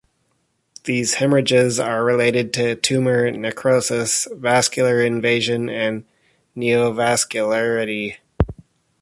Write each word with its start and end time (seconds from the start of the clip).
These 0.85 1.13
hemorrhages 1.19 1.79
are 1.79 2.03
related 2.03 2.53
to 2.55 2.73
tumor 2.73 3.29
necrosis, 3.29 4.27
vascular 4.35 4.99
invasion 4.99 5.69
and 5.69 6.05
neovascularity. 6.57 8.17